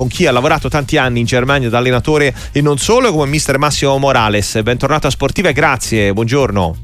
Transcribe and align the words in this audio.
con 0.00 0.06
chi 0.06 0.26
ha 0.26 0.30
lavorato 0.30 0.68
tanti 0.68 0.96
anni 0.96 1.18
in 1.18 1.26
Germania 1.26 1.68
da 1.68 1.78
allenatore 1.78 2.32
e 2.52 2.60
non 2.60 2.78
solo, 2.78 3.10
come 3.10 3.26
mister 3.26 3.58
Massimo 3.58 3.98
Morales. 3.98 4.62
Bentornato 4.62 5.08
a 5.08 5.10
Sportiva 5.10 5.48
e 5.48 5.52
grazie, 5.52 6.12
buongiorno. 6.12 6.76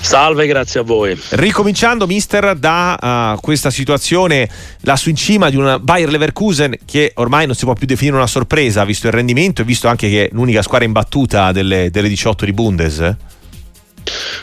Salve, 0.00 0.44
grazie 0.48 0.80
a 0.80 0.82
voi. 0.82 1.16
Ricominciando, 1.28 2.08
mister, 2.08 2.56
da 2.56 3.34
uh, 3.36 3.40
questa 3.40 3.70
situazione, 3.70 4.50
lassù 4.80 5.10
in 5.10 5.14
cima 5.14 5.48
di 5.48 5.54
una 5.54 5.78
Bayer 5.78 6.10
Leverkusen 6.10 6.76
che 6.84 7.12
ormai 7.14 7.46
non 7.46 7.54
si 7.54 7.66
può 7.66 7.74
più 7.74 7.86
definire 7.86 8.16
una 8.16 8.26
sorpresa, 8.26 8.84
visto 8.84 9.06
il 9.06 9.12
rendimento 9.12 9.62
e 9.62 9.64
visto 9.64 9.86
anche 9.86 10.08
che 10.08 10.24
è 10.24 10.28
l'unica 10.32 10.62
squadra 10.62 10.88
imbattuta 10.88 11.52
delle, 11.52 11.88
delle 11.92 12.08
18 12.08 12.46
di 12.46 12.52
Bundes. 12.52 13.16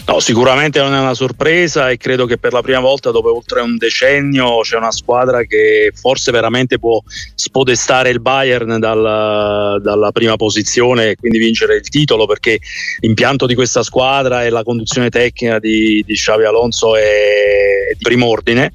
No, 0.08 0.20
sicuramente 0.20 0.80
non 0.80 0.94
è 0.94 1.00
una 1.00 1.14
sorpresa 1.14 1.90
e 1.90 1.98
credo 1.98 2.26
che 2.26 2.38
per 2.38 2.54
la 2.54 2.62
prima 2.62 2.80
volta 2.80 3.12
dopo 3.12 3.36
oltre 3.36 3.62
un 3.62 3.78
decennio 3.78 4.60
c'è 4.62 4.78
una 4.78 4.92
squadra 4.92 5.44
che 5.44 5.92
forse 5.94 6.32
veramente 6.32 6.80
può 6.80 7.02
spodestare 7.36 8.10
il 8.10 8.20
Bayern 8.20 8.80
dal, 8.80 9.80
dalla 9.82 10.12
prima 10.12 10.36
posizione 10.36 11.12
e 11.12 11.16
quindi 11.16 11.38
vincere 11.38 11.76
il 11.76 11.88
titolo 11.88 12.26
perché 12.26 12.60
l'impianto 13.00 13.46
di 13.46 13.56
questa 13.56 13.84
squadra 13.84 14.44
e 14.44 14.50
la 14.50 14.64
conduzione 14.64 15.10
tecnica 15.10 15.60
di, 15.60 16.04
di 16.06 16.14
Xavi 16.14 16.46
Alonso 16.46 16.96
è 16.96 17.94
di 17.96 18.04
primo 18.04 18.28
ordine 18.28 18.74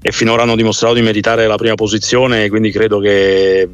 e 0.00 0.12
finora 0.12 0.42
hanno 0.42 0.56
dimostrato 0.56 0.94
di 0.94 1.02
meritare 1.02 1.46
la 1.46 1.56
prima 1.56 1.74
posizione 1.74 2.48
quindi 2.48 2.70
credo 2.70 3.00
che 3.00 3.68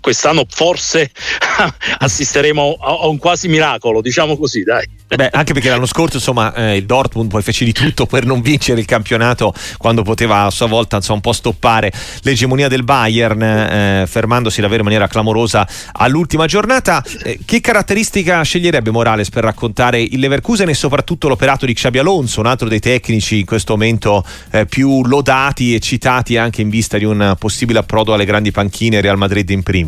quest'anno 0.00 0.44
forse 0.48 1.10
assisteremo 1.98 2.78
a, 2.80 3.06
un 3.08 3.18
quasi 3.18 3.48
miracolo, 3.48 4.00
diciamo 4.00 4.36
così, 4.36 4.62
dai. 4.62 4.86
Beh, 5.08 5.30
anche 5.32 5.54
perché 5.54 5.70
l'anno 5.70 5.86
scorso 5.86 6.16
insomma 6.16 6.52
eh, 6.52 6.76
il 6.76 6.84
Dortmund 6.84 7.30
poi 7.30 7.40
fece 7.40 7.64
di 7.64 7.72
tutto 7.72 8.04
per 8.04 8.26
non 8.26 8.42
vincere 8.42 8.78
il 8.78 8.84
campionato 8.84 9.54
quando 9.78 10.02
poteva 10.02 10.42
a 10.42 10.50
sua 10.50 10.66
volta 10.66 10.96
insomma, 10.96 11.16
un 11.16 11.22
po' 11.22 11.32
stoppare 11.32 11.90
l'egemonia 12.22 12.68
del 12.68 12.84
Bayern 12.84 13.42
eh, 13.42 14.04
fermandosi 14.06 14.60
davvero 14.60 14.80
in 14.80 14.84
maniera 14.84 15.08
clamorosa 15.08 15.66
all'ultima 15.92 16.46
giornata. 16.46 17.02
Eh, 17.22 17.38
che 17.44 17.60
caratteristica 17.60 18.42
sceglierebbe 18.42 18.90
Morales 18.90 19.30
per 19.30 19.44
raccontare 19.44 20.00
il 20.00 20.18
Leverkusen 20.18 20.68
e 20.68 20.74
soprattutto 20.74 21.28
l'operato 21.28 21.64
di 21.64 21.72
Xabi 21.72 21.98
Alonso, 21.98 22.40
un 22.40 22.46
altro 22.46 22.68
dei 22.68 22.80
tecnici 22.80 23.38
in 23.38 23.46
questo 23.46 23.72
momento 23.72 24.24
eh, 24.50 24.66
più 24.66 25.04
lodati 25.04 25.74
e 25.74 25.80
citati 25.80 26.36
anche 26.36 26.60
in 26.60 26.68
vista 26.68 26.98
di 26.98 27.04
un 27.04 27.34
possibile 27.38 27.78
approdo 27.78 28.12
alle 28.12 28.26
grandi 28.26 28.50
panchine 28.50 29.00
Real 29.00 29.16
Madrid 29.16 29.48
in 29.50 29.62
primis? 29.62 29.87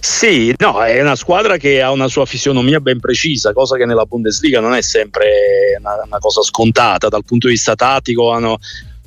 Sì, 0.00 0.54
no, 0.58 0.82
è 0.82 1.00
una 1.00 1.16
squadra 1.16 1.56
che 1.56 1.82
ha 1.82 1.90
una 1.90 2.08
sua 2.08 2.24
fisionomia 2.24 2.80
ben 2.80 3.00
precisa, 3.00 3.52
cosa 3.52 3.76
che 3.76 3.84
nella 3.84 4.04
Bundesliga 4.04 4.60
non 4.60 4.74
è 4.74 4.82
sempre 4.82 5.76
una, 5.78 6.02
una 6.04 6.18
cosa 6.18 6.42
scontata 6.42 7.08
dal 7.08 7.24
punto 7.24 7.48
di 7.48 7.54
vista 7.54 7.74
tattico. 7.74 8.30
Hanno 8.30 8.58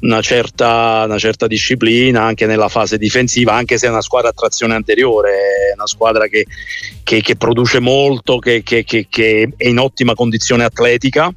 una 0.01 0.21
certa, 0.21 1.03
una 1.05 1.17
certa, 1.17 1.47
disciplina 1.47 2.23
anche 2.23 2.45
nella 2.45 2.67
fase 2.67 2.97
difensiva, 2.97 3.53
anche 3.53 3.77
se 3.77 3.87
è 3.87 3.89
una 3.89 4.01
squadra 4.01 4.29
a 4.29 4.33
trazione 4.33 4.75
anteriore, 4.75 5.31
è 5.31 5.73
una 5.75 5.87
squadra 5.87 6.27
che, 6.27 6.45
che, 7.03 7.21
che 7.21 7.35
produce 7.35 7.79
molto, 7.79 8.37
che, 8.39 8.61
che, 8.63 8.85
è 9.09 9.67
in 9.67 9.79
ottima 9.79 10.13
condizione 10.13 10.63
atletica 10.63 11.33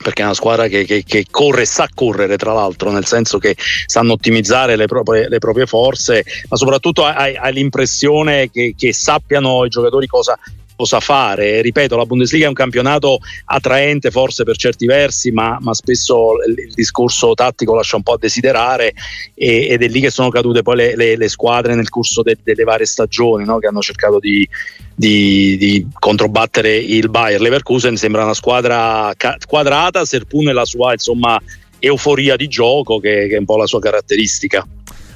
perché 0.00 0.22
è 0.22 0.24
una 0.24 0.34
squadra 0.34 0.66
che, 0.68 0.84
che, 0.84 1.04
che, 1.04 1.26
corre 1.30 1.62
e 1.62 1.66
sa 1.66 1.88
correre 1.94 2.36
tra 2.36 2.52
l'altro 2.52 2.90
nel 2.90 3.06
senso 3.06 3.38
che 3.38 3.56
sanno 3.86 4.12
ottimizzare 4.12 4.76
le 4.76 4.86
proprie, 4.86 5.28
le 5.28 5.38
proprie 5.38 5.66
forze 5.66 6.24
ma 6.48 6.56
soprattutto 6.56 7.04
hai, 7.04 7.36
hai 7.36 7.52
l'impressione 7.52 8.50
che, 8.50 8.74
che, 8.76 8.92
sappiano 8.92 9.64
i 9.64 9.68
giocatori 9.68 10.06
cosa, 10.06 10.38
cosa 10.78 11.00
fare. 11.00 11.60
Ripeto, 11.60 11.96
la 11.96 12.06
Bundesliga 12.06 12.44
è 12.44 12.48
un 12.48 12.54
campionato 12.54 13.18
attraente 13.46 14.12
forse 14.12 14.44
per 14.44 14.56
certi 14.56 14.86
versi, 14.86 15.32
ma, 15.32 15.58
ma 15.60 15.74
spesso 15.74 16.34
il, 16.46 16.72
discorso 16.72 17.34
tattico 17.34 17.74
lascia 17.74 17.96
un 17.96 18.04
po' 18.04 18.12
a 18.12 18.18
desiderare 18.18 18.92
e, 19.34 19.66
ed 19.70 19.82
è 19.82 19.88
lì 19.88 20.00
che 20.00 20.10
sono 20.10 20.28
cadute 20.28 20.62
poi 20.62 20.76
le, 20.76 20.96
le, 20.96 21.16
le 21.16 21.28
squadre 21.28 21.74
nel 21.74 21.88
corso 21.88 22.22
de, 22.22 22.38
delle 22.44 22.62
varie 22.62 22.86
stagioni 22.86 23.44
no? 23.44 23.58
che 23.58 23.66
hanno 23.66 23.80
cercato 23.80 24.20
di, 24.20 24.48
di, 24.94 25.56
di, 25.56 25.86
controbattere 25.98 26.76
il 26.76 27.08
Bayer 27.08 27.40
Leverkusen. 27.40 27.96
Sembra 27.96 28.22
una 28.22 28.34
squadra 28.34 29.12
ca- 29.16 29.36
quadrata, 29.44 30.04
seppur 30.04 30.44
nella 30.44 30.64
sua 30.64 30.92
insomma, 30.92 31.42
euforia 31.80 32.36
di 32.36 32.46
gioco, 32.46 33.00
che, 33.00 33.26
che 33.28 33.34
è 33.34 33.38
un 33.38 33.46
po' 33.46 33.56
la 33.56 33.66
sua 33.66 33.80
caratteristica 33.80 34.64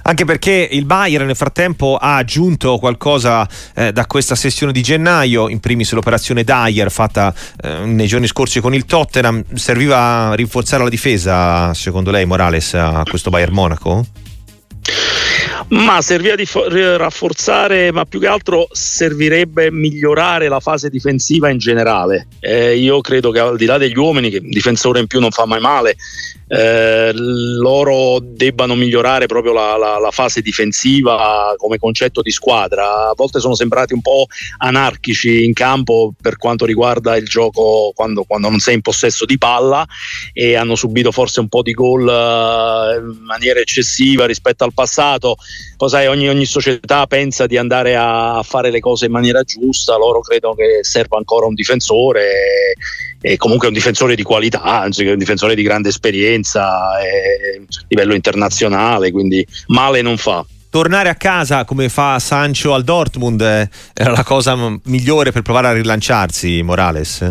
anche 0.03 0.25
perché 0.25 0.69
il 0.71 0.85
Bayern 0.85 1.27
nel 1.27 1.37
frattempo 1.37 1.97
ha 2.01 2.17
aggiunto 2.17 2.79
qualcosa 2.79 3.49
eh, 3.75 3.93
da 3.93 4.07
questa 4.07 4.35
sessione 4.35 4.73
di 4.73 4.83
gennaio, 4.83 5.49
in 5.49 5.61
primis 5.61 5.93
l'operazione 5.93 6.45
Dyer 6.45 6.91
fatta 6.91 7.35
eh, 7.63 7.85
nei 7.85 8.07
giorni 8.07 8.27
scorsi 8.27 8.61
con 8.61 8.75
il 8.75 8.85
Tottenham, 8.85 9.43
serviva 9.55 10.31
a 10.31 10.35
rinforzare 10.35 10.83
la 10.85 10.89
difesa 10.89 11.73
secondo 11.75 12.11
lei 12.11 12.27
Morales 12.27 12.75
a 12.75 13.03
questo 13.09 13.31
Bayern 13.31 13.53
Monaco? 13.53 14.22
Ma 15.73 16.03
serviva 16.03 16.35
di 16.35 16.47
rafforzare, 16.99 17.93
ma 17.93 18.05
più 18.05 18.21
che 18.21 18.27
altro 18.27 18.69
servirebbe 18.73 19.71
migliorare 19.71 20.49
la 20.49 20.61
fase 20.61 20.91
difensiva 20.91 21.49
in 21.49 21.57
generale. 21.57 22.27
Eh, 22.41 22.77
io 22.77 23.01
credo 23.01 23.31
che 23.31 23.39
al 23.39 23.57
di 23.57 23.65
là 23.65 23.79
degli 23.79 23.97
uomini, 23.97 24.29
che 24.29 24.37
un 24.37 24.51
difensore 24.51 25.01
in 25.01 25.07
più 25.07 25.19
non 25.19 25.31
fa 25.31 25.47
mai 25.47 25.61
male, 25.61 25.97
eh, 26.49 27.13
loro 27.15 28.21
debbano 28.23 28.75
migliorare 28.75 29.25
proprio 29.25 29.55
la, 29.55 29.79
la, 29.79 29.99
la, 29.99 30.11
fase 30.11 30.43
difensiva 30.43 31.55
come 31.57 31.79
concetto 31.79 32.21
di 32.21 32.31
squadra. 32.31 33.09
A 33.09 33.15
volte 33.17 33.41
sono 33.41 33.55
sembrati 33.55 33.95
un 33.95 34.03
po' 34.03 34.27
anarchici 34.59 35.43
in 35.43 35.55
campo 35.55 36.13
per 36.21 36.37
quanto 36.37 36.67
riguarda 36.67 37.17
il 37.17 37.27
gioco 37.27 37.93
quando, 37.95 38.25
quando 38.25 38.51
non 38.51 38.59
sei 38.59 38.75
in 38.75 38.83
possesso 38.83 39.25
di 39.25 39.39
palla 39.39 39.87
e 40.35 40.55
hanno 40.55 40.75
subito 40.75 41.11
forse 41.13 41.41
un 41.41 41.49
po' 41.49 41.63
di 41.63 41.73
gol 41.73 42.07
eh, 42.07 42.99
in 42.99 43.25
maniera 43.25 43.59
eccessiva 43.59 44.27
rispetto 44.27 44.65
al 44.65 44.75
passato. 44.75 45.37
Poi 45.77 45.89
sai, 45.89 46.07
ogni, 46.07 46.29
ogni 46.29 46.45
società 46.45 47.07
pensa 47.07 47.47
di 47.47 47.57
andare 47.57 47.97
a, 47.97 48.43
fare 48.43 48.71
le 48.71 48.81
cose 48.81 49.07
in 49.07 49.13
maniera 49.13 49.43
giusta, 49.43 49.97
loro 49.97 50.21
credono 50.21 50.55
che 50.55 50.81
serva 50.83 51.17
ancora 51.17 51.47
un 51.47 51.55
difensore. 51.55 52.23
E, 53.21 53.33
e 53.33 53.37
comunque 53.37 53.69
un 53.69 53.73
difensore 53.73 54.17
di 54.17 54.25
qualità, 54.25 54.63
anzi 54.63 55.07
un 55.07 55.17
difensore 55.17 55.55
di 55.55 55.63
grande 55.63 55.91
esperienza 55.91 56.65
a 56.65 56.99
livello 57.87 58.15
internazionale, 58.15 59.13
quindi 59.13 59.47
male 59.69 60.03
non 60.03 60.17
fa 60.17 60.45
tornare 60.73 61.11
a 61.11 61.15
casa 61.17 61.67
come 61.67 61.91
fa 61.91 62.19
Sancho 62.19 62.73
al 62.73 62.83
Dortmund 62.83 63.43
eh, 63.43 63.69
era 63.93 64.13
la 64.13 64.25
cosa 64.25 64.57
migliore 64.85 65.31
per 65.31 65.43
provare 65.43 65.69
a 65.69 65.73
rilanciarsi, 65.73 66.63
Morales? 66.63 67.29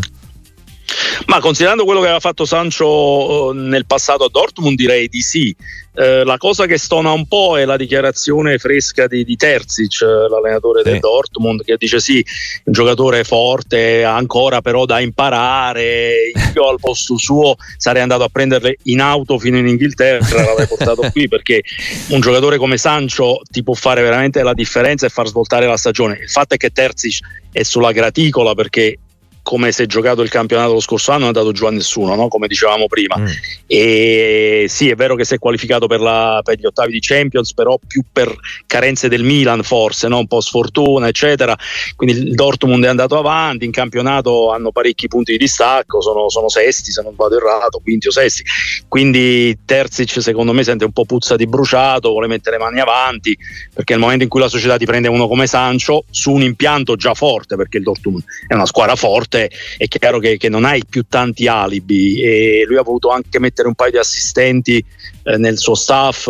Ma 1.28 1.40
considerando 1.40 1.86
quello 1.86 2.00
che 2.00 2.08
aveva 2.08 2.20
fatto 2.20 2.46
Sancho 2.46 3.52
eh, 3.52 3.56
nel 3.56 3.86
passato 3.86 4.26
a 4.26 4.30
Dortmund, 4.30 4.78
direi 4.78 5.08
di 5.08 5.22
sì. 5.22 5.56
Eh, 5.94 6.24
la 6.24 6.38
cosa 6.38 6.66
che 6.68 6.78
stona 6.78 7.12
un 7.12 7.28
po' 7.28 7.58
è 7.60 7.66
la 7.66 7.76
dichiarazione 7.76 8.58
fresca 8.58 9.08
di, 9.08 9.26
di 9.26 9.36
Terzic, 9.36 10.02
l'allenatore 10.02 10.84
del 10.84 11.00
Dortmund, 11.00 11.64
che 11.64 11.76
dice 11.78 12.00
sì, 12.00 12.26
un 12.66 12.74
giocatore 12.74 13.24
forte, 13.24 14.04
ancora 14.04 14.62
però 14.62 14.86
da 14.86 15.00
imparare. 15.00 16.32
Io 16.56 16.68
al 16.70 16.80
posto 16.80 17.18
suo 17.18 17.56
sarei 17.78 18.02
andato 18.02 18.24
a 18.24 18.30
prenderle 18.30 18.78
in 18.84 19.02
auto 19.02 19.38
fino 19.38 19.58
in 19.58 19.68
Inghilterra, 19.68 20.44
l'avrei 20.44 20.68
portato 20.68 21.10
qui 21.12 21.28
perché 21.28 21.62
un 22.08 22.22
giocatore 22.22 22.58
come 22.58 22.78
Sancho 22.78 23.42
ti 23.50 23.64
può 23.64 23.74
fare 23.74 24.02
veramente 24.02 24.42
la 24.44 24.54
differenza 24.54 25.06
e 25.06 25.10
far 25.10 25.28
svoltare 25.28 25.66
la 25.66 25.78
stagione. 25.78 26.20
Il 26.22 26.30
fatto 26.30 26.56
è 26.56 26.58
che 26.58 26.70
Terzic 26.70 27.20
è 27.52 27.64
sulla 27.64 27.92
graticola 27.92 28.54
perché 28.54 28.98
come 29.42 29.72
se 29.72 29.86
giocato 29.86 30.22
il 30.22 30.30
campionato 30.30 30.74
lo 30.74 30.80
scorso 30.80 31.12
anno 31.12 31.26
non 31.26 31.34
è 31.34 31.38
andato 31.38 31.52
giù 31.54 31.66
a 31.66 31.72
nessuno, 31.72 32.16
no? 32.16 32.28
come 32.28 32.48
dicevamo 32.48 32.88
prima. 32.88 33.18
Mm. 33.18 33.26
E 33.68 34.66
sì, 34.68 34.90
è 34.90 34.96
vero 34.96 35.16
che 35.16 35.26
si 35.26 35.36
è 35.36 35.40
qualificato 35.40 35.88
per, 35.88 36.00
la, 36.00 36.42
per, 36.44 36.60
gli 36.60 36.66
ottavi 36.66 36.92
di 36.92 37.00
Champions, 37.00 37.54
però 37.54 37.80
più 37.86 38.04
per 38.12 38.34
carenze 38.68 39.08
del 39.08 39.24
Milan 39.24 39.64
forse, 39.64 40.08
no? 40.08 40.20
un 40.20 40.28
po' 40.28 40.42
sfortuna, 40.42 41.08
eccetera. 41.08 41.58
Quindi 41.96 42.18
il 42.18 42.34
Dortmund 42.34 42.84
è 42.84 42.88
andato 42.88 43.18
avanti, 43.18 43.66
in 43.66 43.72
campionato 43.72 44.52
hanno 44.52 44.72
parecchi 44.72 45.08
punti 45.08 45.32
di 45.34 45.38
distacco, 45.38 46.02
sono, 46.02 46.30
sono 46.30 46.50
sesti 46.50 46.92
se 46.92 47.02
non 47.02 47.16
vado 47.16 47.38
errato, 47.38 47.80
quinti 47.80 48.08
o 48.08 48.12
sesti. 48.12 48.44
Quindi 48.88 49.58
Terzic 49.66 50.22
secondo 50.22 50.54
me 50.54 50.64
sente 50.64 50.86
un 50.86 50.92
po' 50.92 51.06
puzza 51.06 51.36
di 51.36 51.48
bruciato, 51.48 52.10
vuole 52.10 52.28
mettere 52.28 52.58
le 52.58 52.64
mani 52.64 52.80
avanti, 52.80 53.38
perché 53.74 53.94
nel 53.94 54.02
momento 54.02 54.24
in 54.24 54.30
cui 54.30 54.40
la 54.40 54.48
società 54.48 54.78
ti 54.78 54.86
prende 54.86 55.08
uno 55.08 55.28
come 55.28 55.48
Sancho, 55.48 56.06
su 56.10 56.32
un 56.32 56.42
impianto 56.42 56.96
già 56.96 57.14
forte, 57.14 57.56
perché 57.56 57.78
il 57.78 57.84
Dortmund 57.84 58.24
è 58.48 58.54
una 58.54 58.66
squadra 58.66 58.96
forte, 58.96 59.31
volte 59.32 59.50
è 59.78 59.88
chiaro 59.88 60.20
che, 60.20 60.38
che, 60.38 60.50
non 60.50 60.66
hai 60.66 60.84
più 60.88 61.06
tanti 61.08 61.48
alibi 61.48 62.22
e 62.22 62.66
lui 62.68 62.78
ha 62.78 62.84
voluto 62.84 63.10
anche 63.10 63.40
mettere 63.40 63.70
un 63.70 63.76
paio 63.76 63.92
di 63.92 63.98
assistenti 63.98 64.84
eh, 65.24 65.38
nel 65.38 65.58
suo 65.58 65.76
staff. 65.76 66.28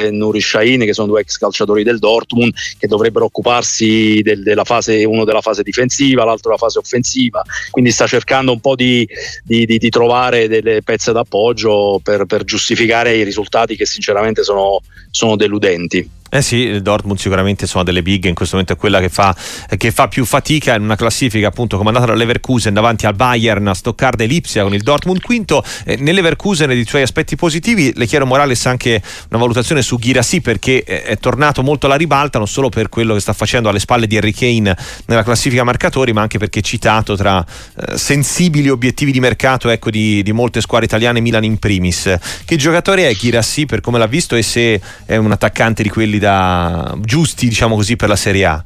Eh, 0.00 0.12
Nuri 0.12 0.40
Shahin, 0.40 0.84
che 0.84 0.94
sono 0.94 1.08
due 1.08 1.22
ex 1.22 1.38
calciatori 1.38 1.82
del 1.82 1.98
Dortmund, 1.98 2.52
che 2.78 2.86
dovrebbero 2.86 3.24
occuparsi 3.24 4.20
del, 4.22 4.44
della 4.44 4.62
fase, 4.62 5.04
uno 5.04 5.24
della 5.24 5.40
fase 5.40 5.64
difensiva, 5.64 6.24
l'altro 6.24 6.50
della 6.50 6.56
fase 6.56 6.78
offensiva. 6.78 7.42
Quindi 7.70 7.90
sta 7.90 8.06
cercando 8.06 8.52
un 8.52 8.60
po' 8.60 8.76
di, 8.76 9.04
di, 9.42 9.66
di, 9.66 9.76
di 9.78 9.88
trovare 9.88 10.46
delle 10.46 10.82
pezze 10.82 11.10
d'appoggio 11.10 11.98
per, 12.00 12.26
per, 12.26 12.44
giustificare 12.44 13.16
i 13.16 13.24
risultati 13.24 13.74
che 13.74 13.86
sinceramente 13.86 14.44
sono, 14.44 14.80
sono 15.10 15.34
deludenti. 15.34 16.08
Eh 16.30 16.42
sì, 16.42 16.56
il 16.56 16.82
Dortmund 16.82 17.18
sicuramente 17.18 17.66
sono 17.66 17.84
delle 17.84 18.02
big, 18.02 18.24
in 18.26 18.34
questo 18.34 18.56
momento 18.56 18.74
è 18.74 18.80
quella 18.80 19.00
che 19.00 19.08
fa, 19.08 19.34
che 19.76 19.90
fa, 19.90 20.08
più 20.08 20.24
fatica 20.24 20.74
in 20.74 20.82
una 20.82 20.96
classifica 20.96 21.48
appunto 21.48 21.76
comandata 21.78 22.06
da 22.06 22.14
Leverkusen 22.14 22.74
davanti 22.74 23.06
al 23.06 23.14
Bayern, 23.14 23.66
a 23.66 23.74
Stoccarda 23.74 24.24
e 24.24 24.26
Lipsia 24.26 24.62
con 24.62 24.74
il 24.74 24.82
Dortmund 24.82 25.22
quinto. 25.22 25.64
Eh, 25.84 25.96
nell'Everkusen 25.96 26.70
e 26.70 26.74
dei 26.74 26.86
suoi 26.86 27.02
aspetti 27.02 27.36
positivi 27.36 27.92
le 27.94 28.06
chiedo 28.06 28.26
Morales 28.26 28.66
anche 28.66 29.02
una 29.30 29.40
valutazione 29.40 29.80
su 29.82 29.98
Girassi 29.98 30.40
perché 30.40 30.82
è 30.82 31.16
tornato 31.18 31.62
molto 31.62 31.86
alla 31.86 31.96
ribalta 31.96 32.38
non 32.38 32.46
solo 32.46 32.68
per 32.68 32.88
quello 32.88 33.14
che 33.14 33.20
sta 33.20 33.32
facendo 33.32 33.68
alle 33.68 33.78
spalle 33.78 34.06
di 34.06 34.16
Harry 34.16 34.32
Kane 34.32 34.76
nella 35.06 35.22
classifica 35.22 35.64
marcatori 35.64 36.12
ma 36.12 36.20
anche 36.20 36.38
perché 36.38 36.60
è 36.60 36.62
citato 36.62 37.16
tra 37.16 37.44
eh, 37.76 37.96
sensibili 37.96 38.68
obiettivi 38.68 39.12
di 39.12 39.20
mercato 39.20 39.68
ecco, 39.70 39.90
di, 39.90 40.22
di, 40.22 40.32
molte 40.32 40.60
squadre 40.60 40.86
italiane, 40.86 41.20
Milan 41.20 41.44
in 41.44 41.58
primis. 41.58 42.14
Che 42.44 42.56
giocatore 42.56 43.08
è 43.08 43.14
Girassi 43.14 43.66
per 43.66 43.80
come 43.80 43.98
l'ha 43.98 44.06
visto 44.06 44.36
e 44.36 44.42
se 44.42 44.80
è 45.04 45.16
un 45.16 45.30
attaccante 45.30 45.82
di 45.82 45.88
quelli 45.88 46.17
da, 46.18 46.96
giusti, 47.00 47.48
diciamo 47.48 47.74
così, 47.74 47.96
per 47.96 48.08
la 48.08 48.16
Serie 48.16 48.44
A? 48.44 48.64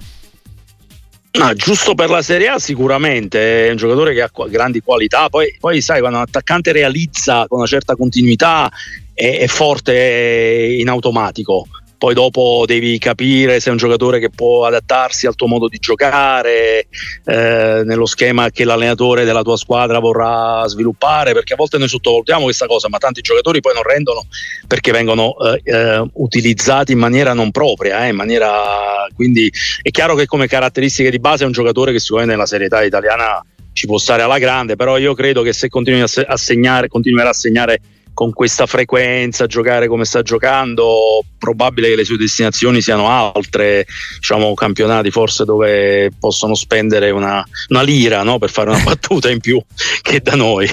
No, 1.34 1.54
giusto 1.54 1.94
per 1.94 2.10
la 2.10 2.20
Serie 2.20 2.49
A 2.49 2.58
sicuramente, 2.58 3.69
è 3.69 3.70
un 3.70 3.76
giocatore 3.76 4.12
che 4.12 4.20
ha 4.20 4.31
grandi 4.49 4.81
qualità, 4.81 5.31
poi, 5.31 5.56
poi 5.58 5.81
sai 5.81 6.00
quando 6.00 6.19
un 6.19 6.25
attaccante 6.25 6.72
realizza 6.72 7.46
con 7.49 7.58
una 7.58 7.66
certa 7.66 7.96
continuità 7.96 8.70
è, 9.14 9.38
è 9.38 9.46
forte 9.46 10.76
in 10.78 10.88
automatico, 10.88 11.66
poi 12.02 12.14
dopo 12.14 12.64
devi 12.66 12.99
capire 12.99 13.60
se 13.60 13.69
è 13.69 13.70
un 13.70 13.78
giocatore 13.78 14.19
che 14.19 14.28
può 14.28 14.66
adattarsi 14.66 15.28
al 15.28 15.37
tuo 15.37 15.46
modo 15.46 15.69
di 15.69 15.78
giocare, 15.78 16.88
eh, 17.25 17.82
nello 17.84 18.06
schema 18.06 18.50
che 18.50 18.64
l'allenatore 18.64 19.22
della 19.22 19.43
tua 19.43 19.56
squadra 19.56 20.00
vorrà 20.00 20.66
sviluppare, 20.66 21.32
perché 21.32 21.52
a 21.52 21.56
volte 21.56 21.78
noi 21.78 21.87
sottovalutiamo 21.87 22.43
questa 22.43 22.66
cosa, 22.66 22.88
ma 22.88 22.99
tanti 22.99 23.20
giocatori 23.20 23.60
poi 23.60 23.75
non 23.75 23.84
rendono 23.84 24.26
perché 24.66 24.90
vengono 24.90 25.37
eh, 25.38 25.60
eh, 25.62 26.04
utilizzati 26.14 26.90
in 26.90 26.99
maniera 26.99 27.34
non 27.34 27.52
propria, 27.52 28.05
eh, 28.05 28.08
in 28.08 28.16
maniera, 28.16 29.06
quindi 29.14 29.48
è 29.81 29.90
chiaro 29.90 30.16
che 30.16 30.26
come 30.26 30.48
caratteristiche 30.48 31.08
di 31.08 31.20
base 31.20 31.44
è 31.44 31.46
un 31.46 31.52
giocatore 31.52 31.93
che 31.93 32.00
sicuramente 32.00 32.34
nella 32.34 32.48
serietà 32.48 32.82
italiana 32.82 33.46
ci 33.72 33.87
può 33.87 33.98
stare 33.98 34.22
alla 34.22 34.38
grande, 34.38 34.75
però 34.75 34.98
io 34.98 35.14
credo 35.14 35.43
che 35.43 35.52
se 35.52 35.69
a 36.26 36.37
segnare, 36.37 36.88
continuerà 36.88 37.28
a 37.28 37.32
segnare 37.32 37.81
con 38.22 38.32
questa 38.32 38.66
frequenza, 38.66 39.46
giocare 39.46 39.88
come 39.88 40.04
sta 40.04 40.22
giocando, 40.22 41.24
probabile 41.38 41.88
che 41.88 41.96
le 41.96 42.04
sue 42.04 42.16
destinazioni 42.16 42.80
siano 42.80 43.08
altre, 43.08 43.84
diciamo 44.20 44.54
campionati 44.54 45.10
forse 45.10 45.44
dove 45.44 46.12
possono 46.20 46.54
spendere 46.54 47.10
una, 47.10 47.44
una 47.70 47.82
lira 47.82 48.22
no? 48.22 48.38
per 48.38 48.48
fare 48.48 48.70
una 48.70 48.78
battuta 48.86 49.28
in 49.28 49.40
più 49.40 49.60
che 50.02 50.20
da 50.20 50.36
noi. 50.36 50.70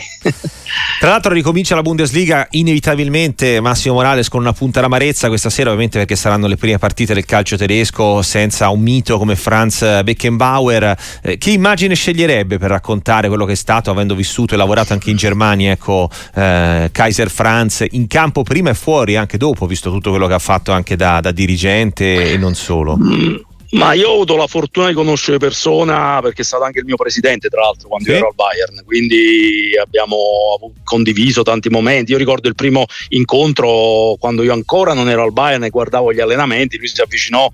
Tra 0.99 1.09
l'altro 1.09 1.33
ricomincia 1.33 1.73
la 1.73 1.81
Bundesliga 1.81 2.45
inevitabilmente 2.51 3.59
Massimo 3.61 3.95
Morales 3.95 4.29
con 4.29 4.41
una 4.41 4.53
punta 4.53 4.81
d'amarezza 4.81 5.27
questa 5.27 5.49
sera 5.49 5.69
ovviamente 5.69 5.97
perché 5.97 6.15
saranno 6.15 6.45
le 6.45 6.55
prime 6.55 6.77
partite 6.77 7.15
del 7.15 7.25
calcio 7.25 7.57
tedesco 7.57 8.21
senza 8.21 8.69
un 8.69 8.81
mito 8.81 9.17
come 9.17 9.35
Franz 9.35 10.03
Beckenbauer. 10.03 10.95
Eh, 11.23 11.37
che 11.39 11.49
immagine 11.49 11.95
sceglierebbe 11.95 12.59
per 12.59 12.69
raccontare 12.69 13.27
quello 13.27 13.45
che 13.45 13.53
è 13.53 13.55
stato 13.55 13.89
avendo 13.89 14.13
vissuto 14.13 14.53
e 14.53 14.57
lavorato 14.57 14.93
anche 14.93 15.09
in 15.09 15.15
Germania, 15.15 15.71
ecco 15.71 16.09
eh, 16.35 16.89
Kaiser 16.91 17.29
Franz 17.39 17.85
in 17.91 18.07
campo 18.07 18.43
prima 18.43 18.71
e 18.71 18.73
fuori 18.73 19.15
anche 19.15 19.37
dopo, 19.37 19.65
visto 19.65 19.89
tutto 19.89 20.09
quello 20.09 20.27
che 20.27 20.33
ha 20.33 20.39
fatto 20.39 20.73
anche 20.73 20.97
da, 20.97 21.21
da 21.21 21.31
dirigente 21.31 22.33
e 22.33 22.37
non 22.37 22.53
solo? 22.53 22.97
Mm. 22.97 23.35
Ma 23.71 23.93
io 23.93 24.09
ho 24.09 24.13
avuto 24.15 24.35
la 24.35 24.47
fortuna 24.47 24.87
di 24.87 24.93
conoscere 24.93 25.37
persona 25.37 26.19
perché 26.21 26.41
è 26.41 26.43
stato 26.43 26.63
anche 26.63 26.79
il 26.79 26.85
mio 26.85 26.97
presidente, 26.97 27.47
tra 27.47 27.61
l'altro, 27.61 27.87
quando 27.87 28.09
sì. 28.09 28.15
ero 28.15 28.27
al 28.27 28.33
Bayern, 28.33 28.83
quindi 28.83 29.71
abbiamo 29.81 30.73
condiviso 30.83 31.43
tanti 31.43 31.69
momenti. 31.69 32.11
Io 32.11 32.17
ricordo 32.17 32.49
il 32.49 32.55
primo 32.55 32.85
incontro 33.09 34.17
quando 34.19 34.43
io 34.43 34.51
ancora 34.51 34.93
non 34.93 35.07
ero 35.07 35.23
al 35.23 35.31
Bayern 35.31 35.63
e 35.63 35.69
guardavo 35.69 36.11
gli 36.11 36.19
allenamenti, 36.19 36.77
lui 36.77 36.89
si 36.89 36.99
avvicinò 36.99 37.49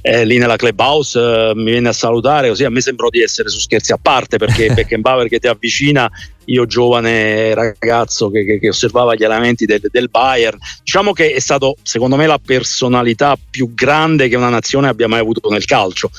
eh, 0.00 0.24
lì 0.24 0.38
nella 0.38 0.56
clubhouse, 0.56 1.20
eh, 1.20 1.52
mi 1.54 1.70
venne 1.70 1.90
a 1.90 1.92
salutare, 1.92 2.48
così 2.48 2.64
a 2.64 2.70
me 2.70 2.80
sembrò 2.80 3.08
di 3.08 3.20
essere 3.20 3.50
su 3.50 3.60
scherzi 3.60 3.92
a 3.92 3.98
parte 4.02 4.36
perché 4.38 4.72
Beckenbauer 4.74 5.28
che 5.28 5.38
ti 5.38 5.46
avvicina 5.46 6.10
io 6.48 6.66
giovane 6.66 7.54
ragazzo 7.54 8.30
che, 8.30 8.44
che, 8.44 8.58
che 8.58 8.68
osservava 8.68 9.14
gli 9.14 9.24
allenamenti 9.24 9.64
del, 9.66 9.80
del, 9.90 10.08
Bayern. 10.10 10.58
Diciamo 10.82 11.12
che 11.12 11.32
è 11.32 11.40
stato 11.40 11.76
secondo 11.82 12.16
me 12.16 12.26
la 12.26 12.40
personalità 12.44 13.36
più 13.50 13.72
grande 13.74 14.28
che 14.28 14.36
una 14.36 14.48
nazione 14.48 14.88
abbia 14.88 15.08
mai 15.08 15.20
avuto 15.20 15.48
nel 15.50 15.64
calcio. 15.64 16.10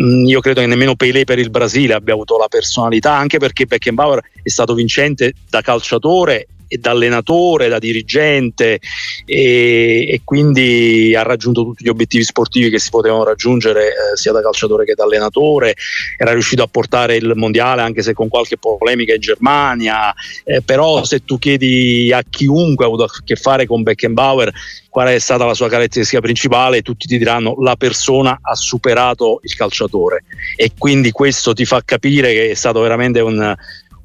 Mm, 0.00 0.26
io 0.26 0.40
credo 0.40 0.60
che 0.60 0.66
nemmeno 0.66 0.94
Pelé 0.94 1.24
per 1.24 1.38
il 1.38 1.50
Brasile 1.50 1.94
abbia 1.94 2.14
avuto 2.14 2.36
la 2.36 2.48
personalità, 2.48 3.14
anche 3.14 3.38
perché 3.38 3.66
Beckenbauer 3.66 4.20
è 4.42 4.48
stato 4.48 4.74
vincente 4.74 5.32
da 5.48 5.60
calciatore 5.60 6.46
da 6.76 6.90
allenatore, 6.90 7.68
da 7.68 7.78
dirigente 7.78 8.80
e, 9.24 10.06
e, 10.08 10.20
quindi 10.24 11.14
ha 11.16 11.22
raggiunto 11.22 11.62
tutti 11.62 11.84
gli 11.84 11.88
obiettivi 11.88 12.24
sportivi 12.24 12.70
che 12.70 12.78
si 12.78 12.90
potevano 12.90 13.24
raggiungere 13.24 13.88
eh, 13.88 14.16
sia 14.16 14.32
da 14.32 14.42
calciatore 14.42 14.84
che 14.84 14.94
da 14.94 15.04
allenatore, 15.04 15.74
era 16.16 16.32
riuscito 16.32 16.62
a 16.62 16.68
portare 16.68 17.16
il 17.16 17.32
mondiale 17.34 17.82
anche 17.82 18.02
se 18.02 18.12
con 18.12 18.28
qualche 18.28 18.58
polemica 18.58 19.14
in 19.14 19.20
Germania, 19.20 20.12
eh, 20.44 20.62
però 20.62 21.04
se 21.04 21.24
tu 21.24 21.38
chiedi 21.38 22.12
a 22.12 22.22
chiunque 22.28 22.84
ha 22.84 22.88
avuto 22.88 23.04
a 23.04 23.08
che 23.24 23.36
fare 23.36 23.66
con 23.66 23.82
Beckenbauer 23.82 24.52
qual 24.90 25.08
è 25.08 25.18
stata 25.18 25.44
la 25.44 25.54
sua 25.54 25.68
caratteristica 25.68 26.20
principale, 26.20 26.82
tutti 26.82 27.06
ti 27.06 27.18
diranno 27.18 27.56
la 27.60 27.76
persona 27.76 28.38
ha 28.40 28.54
superato 28.54 29.40
il 29.42 29.54
calciatore. 29.54 30.24
E 30.56 30.72
quindi 30.76 31.12
questo 31.12 31.52
ti 31.52 31.64
fa 31.64 31.82
capire 31.84 32.32
che 32.32 32.50
è 32.50 32.54
stato 32.54 32.80
veramente 32.80 33.20
un 33.20 33.54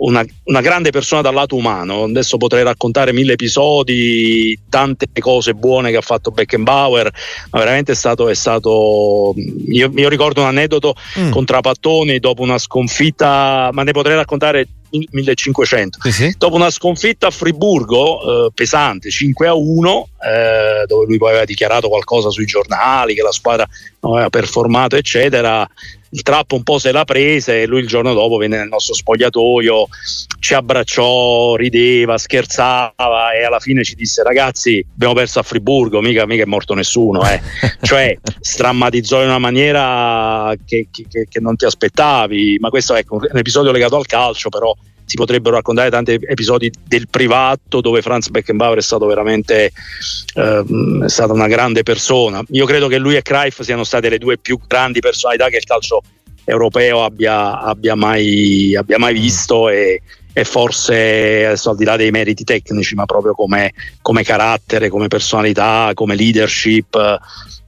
una, 0.04 0.26
una, 0.46 0.62
grande 0.62 0.92
persona 0.92 1.22
dal 1.22 1.34
lato 1.34 1.56
umano. 1.56 2.04
Adesso 2.04 2.38
potrei 2.38 2.64
raccontare 2.64 3.14
mille 3.14 3.34
episodi, 3.34 4.58
tante 4.70 5.08
cose 5.20 5.54
buone 5.54 5.92
che 5.92 5.98
ha 5.98 6.02
fatto 6.02 6.32
Beckenbauer, 6.32 7.12
ma 7.52 7.60
veramente 7.60 7.94
è 7.94 7.96
stato. 7.96 8.30
È 8.30 8.36
stato 8.36 9.34
io, 9.68 9.92
io 9.96 10.10
ricordo 10.10 10.42
un 10.42 10.48
aneddoto 10.48 10.96
mm. 11.20 11.32
con 11.32 11.46
Trapattoni 11.46 12.20
dopo 12.20 12.42
una 12.42 12.58
sconfitta, 12.58 13.70
ma 13.72 13.84
ne 13.84 13.92
potrei 13.92 14.16
raccontare 14.16 14.68
1500. 14.90 16.00
Sì, 16.02 16.12
sì. 16.12 16.36
Dopo 16.38 16.56
una 16.56 16.70
sconfitta 16.70 17.28
a 17.28 17.32
Friburgo 17.32 18.48
eh, 18.48 18.52
pesante 18.54 19.10
5 19.10 19.48
a 19.48 19.54
1, 19.54 20.08
eh, 20.22 20.86
dove 20.86 21.06
lui 21.06 21.18
poi 21.18 21.30
aveva 21.30 21.46
dichiarato 21.46 21.88
qualcosa 21.88 22.30
sui 22.30 22.46
giornali, 22.46 23.16
che 23.16 23.22
la 23.22 23.32
squadra 23.32 23.68
non 24.02 24.14
aveva 24.14 24.30
performato, 24.30 24.96
eccetera 24.96 25.68
il 26.14 26.22
trappo 26.22 26.56
un 26.56 26.64
po' 26.64 26.78
se 26.78 26.92
l'ha 26.92 27.06
presa 27.06 27.54
e 27.54 27.66
lui 27.66 27.82
il 27.82 27.88
giorno 27.88 28.14
dopo 28.14 28.38
venne 28.38 28.58
nel 28.58 28.68
nostro 28.68 28.94
spogliatoio, 28.94 29.88
ci 30.40 30.54
abbracciò, 30.54 31.56
rideva, 31.56 32.18
scherzava 32.18 33.34
e 33.36 33.44
alla 33.44 33.60
fine 33.60 33.84
ci 33.84 33.96
disse 33.96 34.22
ragazzi 34.24 34.86
abbiamo 34.94 35.14
perso 35.14 35.40
a 35.40 35.44
Friburgo, 35.44 36.02
mica, 36.02 36.26
mica 36.26 36.44
è 36.44 36.46
morto 36.46 36.76
nessuno, 36.76 37.28
eh. 37.28 37.42
cioè 37.82 38.18
strammatizzò 38.40 39.22
in 39.22 39.28
una 39.28 39.40
maniera 39.40 40.54
che, 40.66 40.88
che, 40.92 41.28
che 41.28 41.40
non 41.40 41.56
ti 41.56 41.66
aspettavi, 41.66 42.58
ma 42.60 42.70
questo 42.70 42.94
è 42.94 43.04
un 43.10 43.28
episodio 43.34 43.72
legato 43.72 43.96
al 43.96 44.06
calcio 44.06 44.50
però 44.50 44.76
si 45.14 45.16
potrebbero 45.16 45.56
raccontare 45.56 45.92
tanti 45.92 46.14
episodi 46.14 46.72
del 46.88 47.08
privato 47.08 47.82
dove 47.82 48.02
Franz 48.02 48.30
Beckenbauer 48.30 48.80
è 48.80 48.82
stato 48.82 49.06
veramente 49.06 49.72
ehm, 50.34 51.04
è 51.04 51.10
stata 51.10 51.34
una 51.34 51.46
grande 51.46 51.84
persona. 51.84 52.42
Io 52.50 52.66
credo 52.66 52.88
che 52.88 52.98
lui 52.98 53.16
e 53.16 53.22
Cruyff 53.22 53.62
siano 53.62 53.84
state 53.84 54.10
le 54.10 54.18
due 54.18 54.40
più 54.40 54.60
grandi 54.66 55.02
personalità 55.02 55.50
che 55.50 55.58
il 55.58 55.66
calcio 55.66 56.02
europeo 56.46 57.04
abbia, 57.04 57.60
abbia, 57.60 57.94
mai, 57.94 58.76
abbia 58.76 58.98
mai, 58.98 59.14
visto 59.14 59.70
e, 59.70 60.02
e, 60.34 60.44
forse 60.46 61.46
adesso 61.46 61.70
al 61.70 61.76
di 61.76 61.86
là 61.86 61.96
dei 61.96 62.10
meriti 62.10 62.44
tecnici 62.44 62.96
ma 62.96 63.06
proprio 63.06 63.36
come, 63.36 63.72
come 64.02 64.24
carattere, 64.24 64.90
come 64.90 65.10
personalità, 65.10 65.92
come 65.94 66.16
leadership 66.16 66.96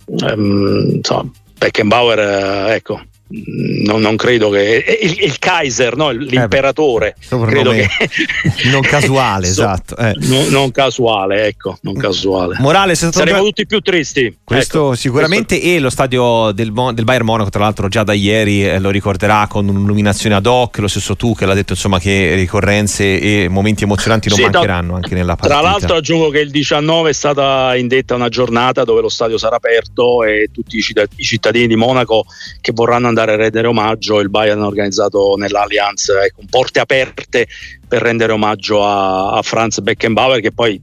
ehm, 0.08 0.94
insomma, 0.96 1.30
Beckenbauer 1.60 2.20
eh, 2.20 2.74
ecco 2.74 3.02
non, 3.28 4.02
non, 4.02 4.16
credo 4.18 4.50
che 4.50 5.00
il, 5.02 5.24
il 5.24 5.40
Kaiser, 5.40 5.96
no? 5.96 6.12
l'imperatore, 6.12 7.16
eh 7.28 7.36
beh, 7.36 7.46
credo 7.48 7.72
che 7.72 7.88
non 8.70 8.82
casuale, 8.82 9.48
so, 9.50 9.64
esatto. 9.64 9.98
Eh. 9.98 10.14
Non, 10.20 10.48
non, 10.50 10.72
casuale, 10.72 11.48
ecco, 11.48 11.76
non 11.82 11.96
casuale. 11.96 12.58
Morale, 12.60 12.94
saremo 12.94 13.38
bra- 13.38 13.40
tutti 13.40 13.66
più 13.66 13.80
tristi. 13.80 14.38
Questo 14.44 14.88
ecco, 14.88 14.96
sicuramente 14.96 15.58
questo... 15.58 15.76
e 15.76 15.80
lo 15.80 15.90
stadio 15.90 16.52
del, 16.52 16.72
del, 16.72 17.04
Bayern 17.04 17.26
Monaco, 17.26 17.50
tra 17.50 17.62
l'altro 17.62 17.88
già 17.88 18.04
da 18.04 18.14
ieri 18.14 18.64
eh, 18.64 18.80
lo 18.80 18.92
ricorderà 18.92 19.48
con 19.50 19.68
un'illuminazione 19.68 20.36
ad 20.36 20.46
hoc, 20.46 20.78
lo 20.78 20.88
stesso 20.88 21.16
tu 21.16 21.34
che 21.34 21.48
l'ha 21.48 21.56
detto 21.56 21.74
insomma 21.74 21.98
che 22.00 22.36
ricorrenze 22.36 23.20
e 23.20 23.48
momenti 23.50 23.84
emozionanti 23.86 24.30
non 24.30 24.38
sì, 24.38 24.44
mancheranno 24.44 24.92
no, 24.92 24.96
anche 24.98 25.16
nella 25.16 25.36
partita. 25.36 25.60
Tra 25.60 25.68
l'altro 25.68 25.96
aggiungo 25.96 26.30
che 26.30 26.40
il 26.40 26.52
19 26.52 27.10
è 27.10 27.14
stata 27.14 27.76
indetta 27.76 28.14
una 28.14 28.30
giornata 28.30 28.84
dove 28.84 29.02
lo 29.02 29.10
stadio 29.10 29.40
sarà 29.40 29.56
aperto 29.56 30.24
e 30.24 30.50
tutti 30.54 30.78
i 30.78 31.24
cittadini 31.24 31.66
di 31.66 31.76
Monaco 31.76 32.26
che 32.62 32.72
vorranno 32.72 33.08
andare 33.08 33.14
andare 33.16 33.34
a 33.34 33.36
rendere 33.38 33.68
omaggio, 33.68 34.20
il 34.20 34.30
Bayern 34.30 34.62
ha 34.62 34.68
organizzato 34.68 35.36
nell'Allianz 35.38 36.10
ecco, 36.10 36.42
porte 36.50 36.80
aperte 36.80 37.48
per 37.88 38.02
rendere 38.02 38.34
omaggio 38.34 38.86
a, 38.86 39.32
a 39.32 39.42
Franz 39.42 39.80
Beckenbauer 39.80 40.42
che 40.42 40.52
poi 40.52 40.82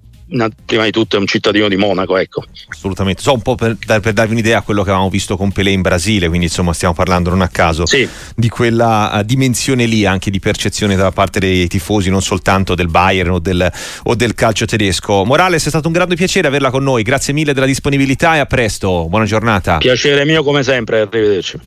prima 0.65 0.85
di 0.85 0.91
tutto 0.91 1.17
è 1.17 1.19
un 1.19 1.27
cittadino 1.27 1.69
di 1.69 1.77
Monaco. 1.77 2.17
Ecco. 2.17 2.45
Assolutamente, 2.69 3.23
so 3.23 3.33
un 3.33 3.43
po' 3.43 3.55
per, 3.55 3.77
per 3.77 4.13
darvi 4.13 4.33
un'idea 4.33 4.59
a 4.59 4.63
quello 4.63 4.83
che 4.83 4.91
avevamo 4.91 5.11
visto 5.11 5.37
con 5.37 5.53
Pelé 5.53 5.71
in 5.71 5.83
Brasile, 5.83 6.29
quindi 6.29 6.47
insomma 6.47 6.73
stiamo 6.73 6.95
parlando 6.95 7.31
non 7.31 7.43
a 7.43 7.49
caso 7.49 7.87
sì. 7.87 8.09
di 8.35 8.49
quella 8.49 9.11
uh, 9.13 9.23
dimensione 9.23 9.85
lì 9.85 10.07
anche 10.07 10.31
di 10.31 10.39
percezione 10.39 10.97
da 10.97 11.11
parte 11.11 11.39
dei 11.39 11.69
tifosi, 11.69 12.11
non 12.11 12.23
soltanto 12.23 12.75
del 12.75 12.89
Bayern 12.89 13.33
o 13.33 13.39
del, 13.39 13.71
o 14.05 14.15
del 14.15 14.35
calcio 14.35 14.65
tedesco. 14.65 15.25
Morales, 15.25 15.65
è 15.67 15.69
stato 15.69 15.89
un 15.89 15.93
grande 15.93 16.17
piacere 16.17 16.49
averla 16.49 16.71
con 16.71 16.83
noi, 16.83 17.03
grazie 17.03 17.33
mille 17.33 17.53
della 17.53 17.67
disponibilità 17.67 18.37
e 18.37 18.39
a 18.39 18.47
presto, 18.47 19.07
buona 19.09 19.25
giornata. 19.27 19.79
Piacere 19.79 20.25
mio 20.25 20.43
come 20.43 20.63
sempre, 20.63 21.01
arrivederci. 21.01 21.59